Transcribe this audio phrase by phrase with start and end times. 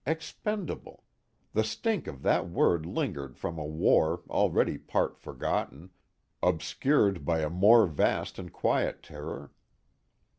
[0.03, 1.03] Expendable
[1.53, 5.91] the stink of that word lingered from a war already part forgotten,
[6.41, 9.51] obscured by a more vast and quiet terror.